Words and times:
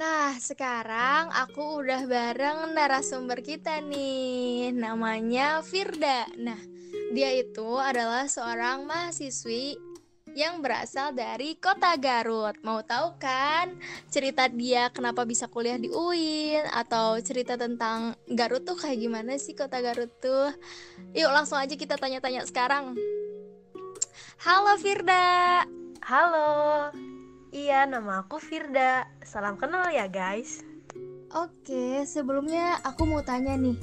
Nah, 0.00 0.32
sekarang 0.40 1.28
aku 1.28 1.84
udah 1.84 2.08
bareng 2.08 2.72
narasumber 2.72 3.44
kita 3.44 3.84
nih. 3.84 4.72
Namanya 4.72 5.60
Firda. 5.60 6.24
Nah, 6.40 6.56
dia 7.12 7.36
itu 7.36 7.76
adalah 7.76 8.24
seorang 8.24 8.88
mahasiswi 8.88 9.76
yang 10.32 10.64
berasal 10.64 11.12
dari 11.12 11.52
kota 11.60 12.00
Garut. 12.00 12.56
Mau 12.64 12.80
tahu 12.80 13.20
kan 13.20 13.76
cerita 14.08 14.48
dia 14.48 14.88
kenapa 14.88 15.28
bisa 15.28 15.52
kuliah 15.52 15.76
di 15.76 15.92
UIN 15.92 16.64
atau 16.72 17.20
cerita 17.20 17.60
tentang 17.60 18.16
Garut 18.24 18.64
tuh 18.64 18.80
kayak 18.80 19.04
gimana 19.04 19.36
sih 19.36 19.52
kota 19.52 19.84
Garut 19.84 20.16
tuh? 20.16 20.48
Yuk 21.12 21.28
langsung 21.28 21.60
aja 21.60 21.76
kita 21.76 22.00
tanya-tanya 22.00 22.48
sekarang. 22.48 22.96
Halo 24.48 24.80
Firda. 24.80 25.68
Halo. 26.00 27.09
Iya, 27.50 27.82
nama 27.82 28.22
aku 28.22 28.38
Firda. 28.38 29.10
Salam 29.26 29.58
kenal 29.58 29.90
ya, 29.90 30.06
guys. 30.06 30.62
Oke, 31.34 32.06
sebelumnya 32.06 32.78
aku 32.86 33.10
mau 33.10 33.26
tanya 33.26 33.58
nih. 33.58 33.74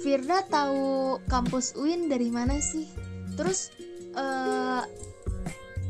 Firda 0.00 0.40
tahu 0.48 1.20
kampus 1.28 1.76
UIN 1.76 2.08
dari 2.08 2.32
mana 2.32 2.56
sih? 2.56 2.88
Terus 3.36 3.68
uh, 4.16 4.80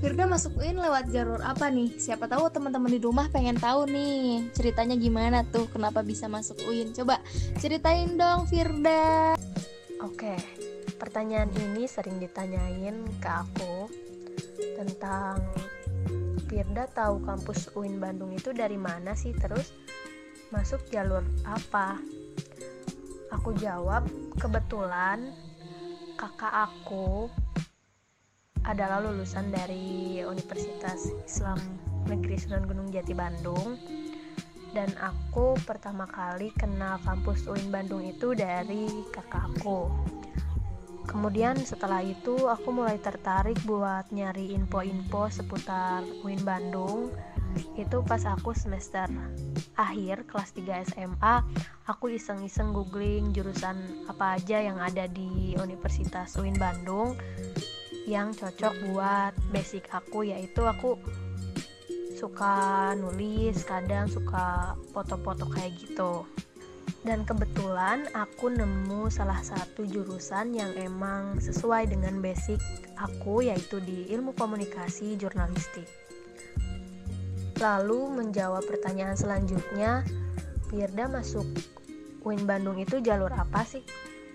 Firda 0.02 0.27
masuk 0.27 0.59
UIN 0.59 0.83
lewat 0.83 1.14
jalur 1.14 1.38
apa 1.47 1.70
nih? 1.70 1.95
Siapa 1.95 2.27
tahu 2.27 2.50
teman-teman 2.50 2.91
di 2.91 2.98
rumah 2.98 3.30
pengen 3.30 3.55
tahu 3.55 3.86
nih 3.86 4.50
ceritanya 4.50 4.98
gimana 4.98 5.47
tuh 5.47 5.70
kenapa 5.70 6.02
bisa 6.02 6.27
masuk 6.27 6.59
UIN. 6.66 6.91
Coba 6.91 7.23
ceritain 7.62 8.19
dong 8.19 8.50
Firda. 8.50 9.38
Oke, 10.02 10.34
pertanyaan 10.98 11.55
ini 11.55 11.86
sering 11.86 12.19
ditanyain 12.19 12.98
ke 13.23 13.30
aku 13.30 13.86
tentang 14.75 15.38
Firda 16.46 16.86
tahu 16.86 17.27
kampus 17.27 17.74
UIN 17.74 17.98
Bandung 17.98 18.30
itu 18.30 18.55
dari 18.55 18.78
mana 18.78 19.18
sih? 19.18 19.34
Terus 19.34 19.74
masuk 20.55 20.78
jalur 20.95 21.27
apa? 21.42 21.98
Aku 23.34 23.50
jawab 23.58 24.06
kebetulan 24.39 25.34
kakak 26.14 26.70
aku 26.70 27.27
adalah 28.62 29.02
lulusan 29.02 29.50
dari 29.50 30.22
Universitas 30.22 31.11
Islam 31.27 31.58
Negeri 32.06 32.39
Sunan 32.39 32.62
Gunung 32.70 32.94
Jati 32.94 33.11
Bandung. 33.11 33.74
Dan 34.70 34.94
aku 35.02 35.58
pertama 35.67 36.06
kali 36.06 36.55
kenal 36.55 37.02
kampus 37.02 37.50
UIN 37.50 37.74
Bandung 37.74 38.06
itu 38.06 38.39
dari 38.39 38.86
kakakku 39.11 39.91
kemudian 41.06 41.56
setelah 41.62 42.02
itu 42.02 42.50
aku 42.50 42.74
mulai 42.74 42.98
tertarik 43.00 43.56
buat 43.64 44.10
nyari 44.10 44.52
info-info 44.52 45.30
seputar 45.30 46.02
UIN 46.26 46.42
Bandung. 46.42 47.14
Itu 47.78 48.04
pas 48.04 48.20
aku 48.28 48.52
semester 48.52 49.08
akhir 49.80 50.28
kelas 50.28 50.52
3 50.52 50.92
SMA 50.92 51.34
aku 51.88 52.12
iseng-iseng 52.16 52.72
googling 52.72 53.32
jurusan 53.32 53.77
apa 54.08 54.40
aja 54.40 54.60
yang 54.60 54.77
ada 54.80 55.08
di 55.08 55.56
Universitas 55.56 56.36
UIN 56.36 56.56
Bandung 56.56 57.16
yang 58.08 58.32
cocok 58.32 58.74
buat 58.92 59.32
basic 59.52 59.88
aku 59.92 60.28
yaitu 60.28 60.64
aku 60.64 60.96
suka 62.16 62.92
nulis 62.96 63.60
kadang 63.68 64.08
suka 64.08 64.72
foto-foto 64.96 65.44
kayak 65.52 65.77
gitu 65.77 66.24
dan 67.06 67.22
kebetulan 67.22 68.10
aku 68.18 68.50
nemu 68.50 69.06
salah 69.14 69.38
satu 69.38 69.86
jurusan 69.86 70.50
yang 70.58 70.74
emang 70.74 71.38
sesuai 71.38 71.86
dengan 71.86 72.18
basic 72.18 72.58
aku 72.98 73.46
yaitu 73.46 73.78
di 73.78 74.10
ilmu 74.10 74.34
komunikasi 74.34 75.14
jurnalistik. 75.14 75.86
Lalu 77.62 78.10
menjawab 78.10 78.66
pertanyaan 78.66 79.14
selanjutnya, 79.14 80.02
Firda 80.66 81.06
masuk 81.06 81.46
UIN 82.27 82.42
Bandung 82.42 82.77
itu 82.82 82.98
jalur 82.98 83.30
apa 83.30 83.62
sih? 83.62 83.86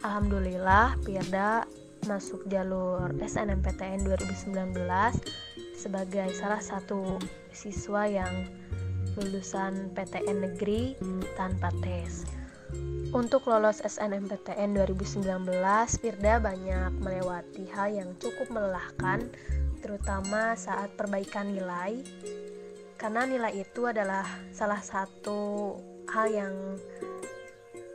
Alhamdulillah 0.07 0.95
Firda 1.03 1.67
masuk 2.07 2.47
jalur 2.47 3.11
SNMPTN 3.19 4.07
2019 4.07 4.79
sebagai 5.75 6.31
salah 6.33 6.63
satu 6.63 7.19
siswa 7.51 8.07
yang 8.07 8.47
lulusan 9.19 9.91
PTN 9.91 10.39
negeri 10.39 10.95
tanpa 11.35 11.67
tes. 11.83 12.40
Untuk 13.11 13.51
lolos 13.51 13.83
SNMPTN 13.83 14.71
2019, 14.71 15.27
Firda 15.99 16.39
banyak 16.39 16.95
melewati 17.03 17.67
hal 17.75 17.91
yang 17.91 18.15
cukup 18.15 18.47
melelahkan, 18.47 19.27
terutama 19.83 20.55
saat 20.55 20.95
perbaikan 20.95 21.51
nilai, 21.51 21.99
karena 22.95 23.27
nilai 23.27 23.67
itu 23.67 23.83
adalah 23.83 24.23
salah 24.55 24.79
satu 24.79 25.75
hal 26.07 26.31
yang 26.31 26.55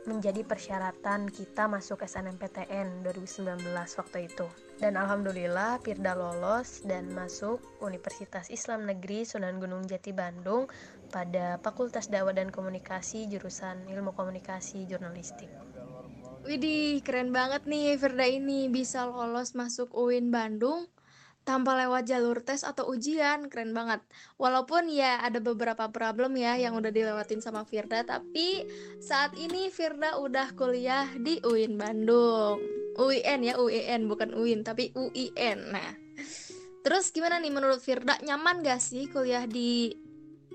menjadi 0.07 0.45
persyaratan 0.45 1.33
kita 1.33 1.65
masuk 1.65 2.05
SNMPTN 2.05 3.01
2019 3.01 3.73
waktu 3.73 4.29
itu. 4.29 4.45
Dan 4.77 5.01
alhamdulillah 5.01 5.83
Firda 5.83 6.13
lolos 6.13 6.85
dan 6.85 7.09
masuk 7.11 7.59
Universitas 7.81 8.53
Islam 8.53 8.85
Negeri 8.85 9.25
Sunan 9.25 9.57
Gunung 9.57 9.83
Jati 9.89 10.13
Bandung 10.13 10.69
pada 11.07 11.57
Fakultas 11.63 12.11
Dakwah 12.11 12.35
dan 12.35 12.51
Komunikasi 12.51 13.31
jurusan 13.31 13.87
Ilmu 13.87 14.13
Komunikasi 14.13 14.85
Jurnalistik. 14.85 15.49
Widih, 16.47 17.03
keren 17.03 17.35
banget 17.35 17.67
nih 17.67 17.99
Firda 17.99 18.23
ini 18.23 18.71
bisa 18.71 19.03
lolos 19.03 19.51
masuk 19.51 19.91
UIN 19.91 20.31
Bandung 20.31 20.87
tanpa 21.47 21.79
lewat 21.79 22.03
jalur 22.07 22.43
tes 22.43 22.67
atau 22.67 22.91
ujian, 22.91 23.47
keren 23.47 23.71
banget. 23.71 24.03
Walaupun 24.35 24.91
ya 24.91 25.23
ada 25.23 25.39
beberapa 25.39 25.87
problem 25.91 26.35
ya 26.35 26.59
yang 26.59 26.75
udah 26.75 26.91
dilewatin 26.91 27.39
sama 27.39 27.63
Firda, 27.63 28.03
tapi 28.03 28.67
saat 28.99 29.31
ini 29.39 29.71
Firda 29.71 30.19
udah 30.19 30.51
kuliah 30.59 31.07
di 31.19 31.39
UIN 31.43 31.79
Bandung. 31.79 32.59
UIN 32.99 33.47
ya, 33.47 33.55
UIN 33.55 34.11
bukan 34.11 34.35
UIN 34.35 34.67
tapi 34.67 34.91
UIN. 34.91 35.71
Nah, 35.71 35.95
terus 36.83 37.15
gimana 37.15 37.39
nih 37.39 37.51
menurut 37.55 37.79
Firda 37.79 38.19
nyaman 38.23 38.59
gak 38.59 38.83
sih 38.83 39.07
kuliah 39.07 39.47
di 39.47 40.06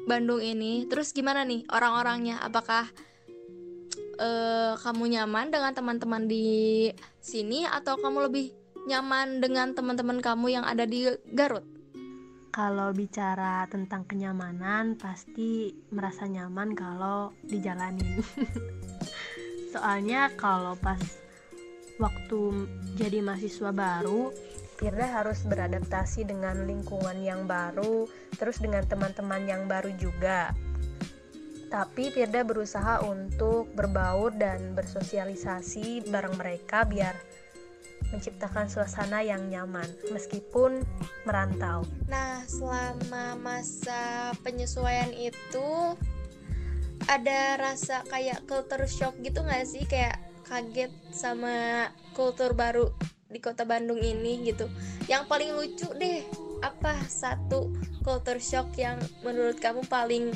Bandung 0.07 0.43
ini. 0.43 0.87
Terus 0.91 1.15
gimana 1.15 1.47
nih 1.47 1.67
orang-orangnya? 1.71 2.43
Apakah 2.43 2.91
uh, 4.19 4.75
kamu 4.79 5.19
nyaman 5.19 5.51
dengan 5.51 5.73
teman-teman 5.75 6.27
di 6.27 6.91
sini 7.23 7.67
atau 7.67 7.99
kamu 7.99 8.31
lebih 8.31 8.53
nyaman 8.87 9.39
dengan 9.39 9.75
teman-teman 9.75 10.19
kamu 10.19 10.47
yang 10.59 10.65
ada 10.67 10.83
di 10.83 11.07
Garut? 11.31 11.65
Kalau 12.53 12.93
bicara 12.93 13.65
tentang 13.73 14.05
kenyamanan, 14.05 15.01
pasti 15.01 15.73
merasa 15.89 16.29
nyaman 16.29 16.77
kalau 16.77 17.33
dijalanin. 17.49 18.21
Soalnya 19.73 20.29
kalau 20.37 20.77
pas 20.77 21.01
waktu 21.97 22.69
jadi 23.01 23.25
mahasiswa 23.25 23.73
baru, 23.73 24.29
Firda 24.82 25.06
harus 25.06 25.47
beradaptasi 25.47 26.26
dengan 26.26 26.66
lingkungan 26.66 27.15
yang 27.22 27.47
baru, 27.47 28.10
terus 28.34 28.59
dengan 28.59 28.82
teman-teman 28.82 29.47
yang 29.47 29.70
baru 29.70 29.94
juga. 29.94 30.50
Tapi 31.70 32.10
Firda 32.10 32.43
berusaha 32.43 32.98
untuk 33.06 33.70
berbaur 33.78 34.34
dan 34.34 34.75
bersosialisasi 34.75 36.10
bareng 36.10 36.34
mereka 36.34 36.82
biar 36.82 37.15
menciptakan 38.10 38.66
suasana 38.66 39.22
yang 39.22 39.47
nyaman 39.47 39.87
meskipun 40.10 40.82
merantau. 41.31 41.87
Nah, 42.10 42.43
selama 42.50 43.38
masa 43.38 44.34
penyesuaian 44.43 45.14
itu 45.14 45.94
ada 47.06 47.54
rasa 47.54 48.03
kayak 48.10 48.43
culture 48.50 48.91
shock 48.91 49.14
gitu 49.22 49.47
gak 49.47 49.62
sih? 49.62 49.87
Kayak 49.87 50.19
kaget 50.43 50.91
sama 51.14 51.87
kultur 52.19 52.53
baru 52.53 52.91
di 53.32 53.41
kota 53.41 53.65
Bandung 53.65 53.98
ini 53.98 54.44
gitu. 54.44 54.69
Yang 55.09 55.22
paling 55.26 55.50
lucu 55.56 55.88
deh 55.97 56.22
apa 56.62 56.94
satu 57.09 57.72
culture 58.06 58.38
shock 58.38 58.76
yang 58.78 59.00
menurut 59.26 59.59
kamu 59.59 59.82
paling 59.88 60.31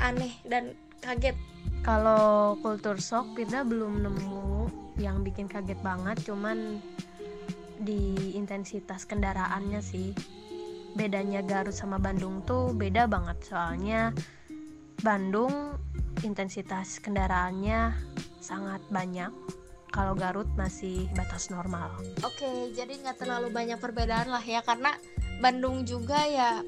aneh 0.00 0.32
dan 0.48 0.74
kaget? 1.04 1.36
Kalau 1.84 2.58
culture 2.58 2.98
shock 2.98 3.38
kita 3.38 3.62
belum 3.62 4.02
nemu 4.02 4.66
yang 4.98 5.22
bikin 5.22 5.46
kaget 5.46 5.78
banget 5.84 6.18
cuman 6.26 6.82
di 7.78 8.34
intensitas 8.34 9.06
kendaraannya 9.06 9.78
sih. 9.78 10.10
Bedanya 10.98 11.44
Garut 11.46 11.76
sama 11.76 12.00
Bandung 12.02 12.42
tuh 12.42 12.74
beda 12.74 13.06
banget 13.06 13.38
soalnya 13.46 14.10
Bandung 14.98 15.78
intensitas 16.26 16.98
kendaraannya 16.98 17.94
sangat 18.42 18.82
banyak 18.90 19.30
kalau 19.88 20.12
Garut 20.14 20.48
masih 20.54 21.08
batas 21.16 21.48
normal. 21.48 21.96
Oke, 22.22 22.72
jadi 22.76 22.92
nggak 23.00 23.24
terlalu 23.24 23.48
banyak 23.48 23.78
perbedaan 23.80 24.28
lah 24.28 24.42
ya 24.42 24.60
karena 24.62 24.94
Bandung 25.38 25.86
juga 25.88 26.24
ya 26.28 26.60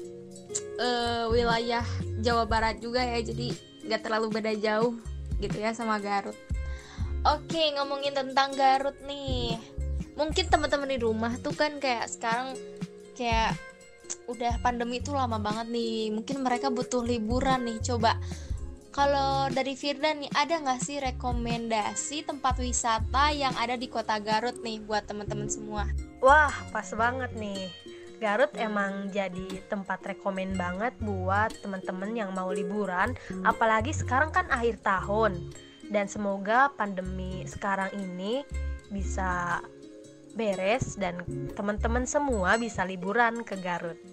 e, 0.79 0.89
wilayah 1.29 1.85
Jawa 2.23 2.47
Barat 2.49 2.81
juga 2.81 3.03
ya, 3.03 3.19
jadi 3.21 3.53
nggak 3.87 4.01
terlalu 4.01 4.27
beda 4.33 4.53
jauh 4.57 4.97
gitu 5.41 5.57
ya 5.57 5.73
sama 5.73 5.97
Garut. 6.01 6.37
Oke, 7.21 7.61
ngomongin 7.77 8.17
tentang 8.17 8.53
Garut 8.57 8.97
nih, 9.05 9.57
mungkin 10.17 10.45
teman-teman 10.49 10.89
di 10.89 10.99
rumah 11.01 11.33
tuh 11.37 11.53
kan 11.53 11.77
kayak 11.77 12.09
sekarang 12.09 12.57
kayak 13.13 13.53
udah 14.25 14.57
pandemi 14.65 14.99
itu 14.99 15.13
lama 15.13 15.37
banget 15.37 15.69
nih, 15.69 16.09
mungkin 16.09 16.41
mereka 16.41 16.73
butuh 16.73 17.05
liburan 17.05 17.63
nih, 17.63 17.77
coba 17.85 18.17
Kalau 18.91 19.47
dari 19.47 19.79
Firda 19.79 20.11
nih, 20.11 20.27
ada 20.35 20.59
nggak 20.59 20.83
sih 20.83 20.99
rekomendasi 20.99 22.27
tempat 22.27 22.59
wisata 22.59 23.31
yang 23.31 23.55
ada 23.55 23.79
di 23.79 23.87
kota 23.87 24.19
Garut 24.19 24.59
nih 24.59 24.83
buat 24.83 25.07
teman-teman 25.07 25.47
semua? 25.47 25.87
Wah, 26.19 26.51
pas 26.75 26.91
banget 26.91 27.31
nih. 27.39 27.71
Garut 28.19 28.51
emang 28.59 29.07
jadi 29.15 29.63
tempat 29.71 30.03
rekomen 30.03 30.59
banget 30.59 30.91
buat 30.99 31.55
teman-teman 31.63 32.11
yang 32.19 32.35
mau 32.35 32.51
liburan, 32.51 33.15
apalagi 33.47 33.95
sekarang 33.95 34.35
kan 34.35 34.51
akhir 34.51 34.83
tahun. 34.83 35.39
Dan 35.87 36.11
semoga 36.11 36.67
pandemi 36.75 37.47
sekarang 37.47 37.95
ini 37.95 38.43
bisa 38.91 39.63
beres 40.35 40.99
dan 40.99 41.23
teman-teman 41.55 42.03
semua 42.03 42.59
bisa 42.59 42.83
liburan 42.83 43.47
ke 43.47 43.55
Garut 43.55 44.10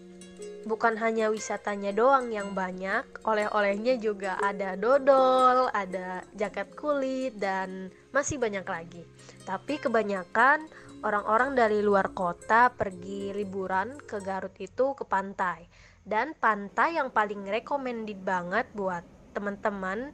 bukan 0.69 1.00
hanya 1.00 1.32
wisatanya 1.32 1.97
doang 1.97 2.29
yang 2.29 2.53
banyak, 2.53 3.25
oleh-olehnya 3.25 3.97
juga 3.97 4.37
ada 4.44 4.76
dodol, 4.76 5.73
ada 5.73 6.20
jaket 6.37 6.76
kulit, 6.76 7.32
dan 7.41 7.88
masih 8.12 8.37
banyak 8.37 8.69
lagi. 8.69 9.03
Tapi 9.49 9.81
kebanyakan 9.81 10.69
orang-orang 11.00 11.56
dari 11.56 11.81
luar 11.81 12.12
kota 12.12 12.69
pergi 12.69 13.32
liburan 13.32 13.97
ke 14.05 14.20
Garut 14.20 14.53
itu 14.61 14.93
ke 14.93 15.09
pantai. 15.09 15.65
Dan 16.05 16.37
pantai 16.37 17.00
yang 17.00 17.09
paling 17.09 17.49
recommended 17.49 18.21
banget 18.21 18.69
buat 18.76 19.05
teman-teman 19.32 20.12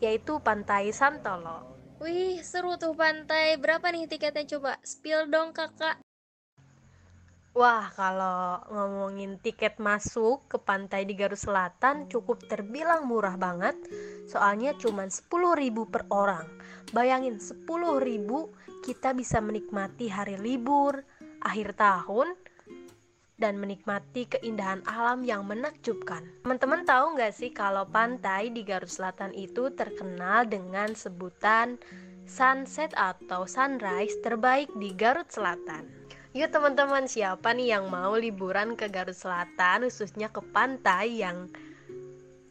yaitu 0.00 0.36
Pantai 0.44 0.92
Santolo. 0.92 1.76
Wih, 2.00 2.44
seru 2.44 2.76
tuh 2.76 2.92
pantai. 2.92 3.56
Berapa 3.56 3.88
nih 3.88 4.04
tiketnya 4.04 4.44
coba? 4.56 4.76
Spill 4.84 5.32
dong 5.32 5.56
kakak. 5.56 6.05
Wah, 7.56 7.88
kalau 7.96 8.60
ngomongin 8.68 9.40
tiket 9.40 9.80
masuk 9.80 10.44
ke 10.44 10.60
pantai 10.60 11.08
di 11.08 11.16
Garut 11.16 11.40
Selatan 11.40 12.04
cukup 12.04 12.44
terbilang 12.44 13.08
murah 13.08 13.40
banget. 13.40 13.72
Soalnya 14.28 14.76
cuma 14.76 15.08
10.000 15.08 15.24
per 15.88 16.04
orang. 16.12 16.44
Bayangin 16.92 17.40
10.000 17.40 17.64
kita 18.84 19.16
bisa 19.16 19.40
menikmati 19.40 20.12
hari 20.12 20.36
libur, 20.36 21.00
akhir 21.40 21.80
tahun, 21.80 22.36
dan 23.40 23.56
menikmati 23.56 24.28
keindahan 24.28 24.84
alam 24.84 25.24
yang 25.24 25.48
menakjubkan. 25.48 26.28
Teman-teman 26.44 26.84
tahu 26.84 27.16
nggak 27.16 27.32
sih 27.32 27.56
kalau 27.56 27.88
pantai 27.88 28.52
di 28.52 28.68
Garut 28.68 28.92
Selatan 28.92 29.32
itu 29.32 29.72
terkenal 29.72 30.44
dengan 30.44 30.92
sebutan 30.92 31.80
sunset 32.28 32.92
atau 33.00 33.48
sunrise 33.48 34.20
terbaik 34.20 34.68
di 34.76 34.92
Garut 34.92 35.32
Selatan. 35.32 36.05
Yuk 36.36 36.52
teman-teman, 36.52 37.08
siapa 37.08 37.56
nih 37.56 37.72
yang 37.72 37.88
mau 37.88 38.12
liburan 38.12 38.76
ke 38.76 38.92
Garut 38.92 39.16
Selatan, 39.16 39.88
khususnya 39.88 40.28
ke 40.28 40.44
pantai 40.52 41.24
yang 41.24 41.48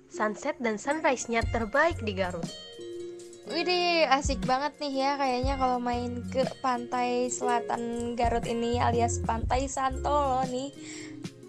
sunset 0.10 0.58
dan 0.58 0.82
sunrise-nya 0.82 1.46
terbaik 1.54 2.02
di 2.02 2.18
Garut? 2.18 2.50
Widih, 3.46 4.10
asik 4.10 4.42
banget 4.50 4.74
nih 4.82 5.06
ya 5.06 5.12
kayaknya 5.22 5.54
kalau 5.62 5.78
main 5.78 6.18
ke 6.34 6.42
pantai 6.66 7.30
selatan 7.30 8.18
Garut 8.18 8.50
ini 8.50 8.82
alias 8.82 9.22
pantai 9.22 9.70
Santolo 9.70 10.42
nih. 10.50 10.74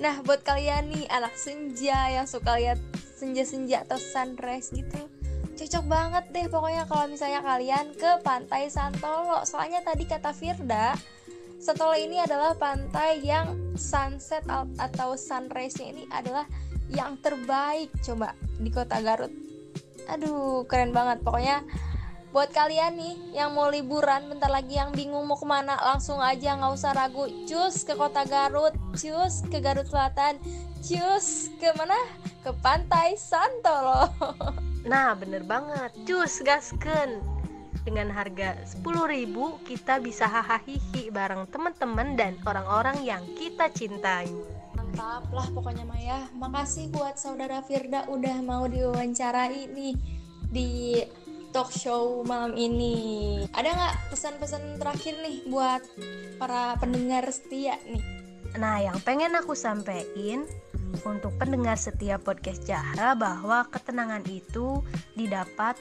Nah, 0.05 0.21
buat 0.21 0.44
kalian 0.44 0.93
nih 0.93 1.09
anak 1.09 1.33
senja 1.41 2.21
yang 2.21 2.29
suka 2.29 2.61
lihat 2.61 2.77
senja-senja 3.17 3.88
atau 3.88 3.97
sunrise 3.97 4.77
gitu, 4.77 5.09
cocok 5.56 5.85
banget 5.88 6.25
deh 6.37 6.53
pokoknya 6.53 6.85
kalau 6.85 7.09
misalnya 7.09 7.41
kalian 7.41 7.97
ke 7.97 8.21
pantai 8.21 8.69
Santolo. 8.69 9.41
Soalnya 9.49 9.81
tadi 9.81 10.05
kata 10.05 10.37
Firda, 10.37 10.93
Satola 11.66 11.98
ini 11.98 12.22
adalah 12.22 12.54
pantai 12.54 13.26
yang 13.26 13.74
sunset 13.74 14.46
atau 14.78 15.18
sunrise-nya 15.18 15.90
ini 15.90 16.06
adalah 16.14 16.46
yang 16.94 17.18
terbaik 17.18 17.90
coba 18.06 18.38
di 18.62 18.70
kota 18.70 19.02
Garut. 19.02 19.34
Aduh, 20.06 20.62
keren 20.70 20.94
banget. 20.94 21.26
Pokoknya 21.26 21.66
buat 22.30 22.54
kalian 22.54 22.94
nih 22.94 23.42
yang 23.42 23.58
mau 23.58 23.66
liburan 23.66 24.30
bentar 24.30 24.46
lagi 24.46 24.78
yang 24.78 24.94
bingung 24.94 25.26
mau 25.26 25.34
ke 25.34 25.42
mana 25.42 25.74
langsung 25.82 26.22
aja 26.22 26.54
nggak 26.54 26.70
usah 26.70 26.94
ragu. 26.94 27.26
Cus 27.50 27.82
ke 27.82 27.98
kota 27.98 28.22
Garut 28.30 28.70
cus 28.94 29.42
ke 29.50 29.58
Garut 29.58 29.90
Selatan 29.90 30.38
cus 30.86 31.50
ke 31.58 31.74
mana? 31.74 31.98
Ke 32.46 32.54
pantai 32.62 33.18
Santolo. 33.18 34.06
Nah 34.86 35.18
bener 35.18 35.42
banget. 35.42 35.90
Cus 36.06 36.46
gasken 36.46 37.18
dengan 37.82 38.08
harga 38.14 38.56
10.000 38.62 38.87
kita 39.67 40.00
bisa 40.00 40.25
hahaha 40.31 40.62
bareng 41.12 41.49
teman-teman 41.49 42.17
dan 42.17 42.37
orang-orang 42.44 43.00
yang 43.05 43.23
kita 43.37 43.73
cintai. 43.73 44.28
Mantap 44.76 45.28
lah 45.32 45.49
pokoknya 45.52 45.84
Maya. 45.88 46.28
Makasih 46.37 46.93
buat 46.93 47.17
saudara 47.17 47.64
Firda 47.64 48.05
udah 48.08 48.40
mau 48.44 48.69
diwawancarai 48.69 49.73
nih 49.73 49.96
di 50.52 51.00
talk 51.56 51.73
show 51.73 52.20
malam 52.28 52.52
ini. 52.52 53.44
Ada 53.56 53.69
nggak 53.73 53.94
pesan-pesan 54.12 54.76
terakhir 54.76 55.17
nih 55.25 55.49
buat 55.49 55.81
para 56.37 56.76
pendengar 56.76 57.25
setia 57.32 57.81
nih? 57.88 58.05
Nah, 58.56 58.81
yang 58.81 59.00
pengen 59.05 59.37
aku 59.37 59.52
sampaikan 59.52 60.49
untuk 61.05 61.32
pendengar 61.37 61.76
setiap 61.76 62.25
podcast 62.25 62.64
Jahra 62.64 63.12
bahwa 63.12 63.69
ketenangan 63.69 64.25
itu 64.28 64.81
didapat 65.12 65.76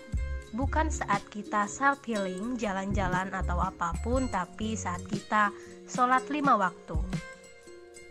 bukan 0.56 0.88
saat 0.88 1.22
kita 1.28 1.68
self 1.68 2.02
healing, 2.08 2.56
jalan-jalan 2.56 3.30
atau 3.36 3.60
apa 3.60 3.92
pun, 4.02 4.32
tapi 4.32 4.80
saat 4.80 5.04
kita 5.06 5.52
sholat 5.86 6.24
lima 6.32 6.56
waktu. 6.56 6.96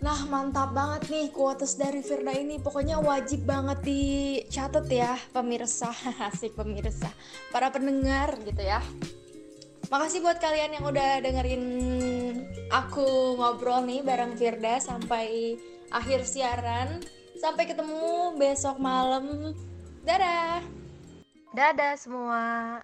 Nah 0.04 0.20
mantap 0.28 0.76
banget 0.76 1.08
nih 1.08 1.32
kuotas 1.32 1.80
dari 1.80 2.04
Firda 2.04 2.36
ini. 2.36 2.60
Pokoknya 2.60 3.00
wajib 3.00 3.48
banget 3.48 3.80
dicatat 3.88 4.84
ya 4.92 5.16
pemirsa. 5.32 5.88
Asik 6.28 6.52
pemirsa. 6.52 7.08
Para 7.48 7.72
pendengar 7.72 8.36
gitu 8.44 8.60
ya. 8.60 8.84
Makasih 9.88 10.20
buat 10.20 10.36
kalian 10.44 10.76
yang 10.76 10.84
udah 10.84 11.24
dengerin 11.24 11.64
aku 12.68 13.40
ngobrol 13.40 13.84
nih 13.84 14.04
bareng 14.04 14.36
Firda 14.36 14.76
Sampai 14.76 15.56
akhir 15.88 16.28
siaran. 16.28 17.00
Sampai 17.40 17.64
ketemu 17.64 18.36
besok 18.36 18.76
malam. 18.76 19.56
Dadah 20.04 20.83
Dadah 21.54 21.94
semua. 21.94 22.82